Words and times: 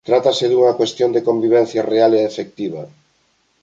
trátase 0.09 0.45
dunha 0.47 0.77
cuestión 0.79 1.09
de 1.15 1.25
convivencia 1.29 1.81
real 1.93 2.11
e 2.19 2.27
efectiva. 2.31 2.83